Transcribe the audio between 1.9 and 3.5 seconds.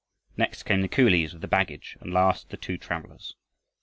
and last the two travelers.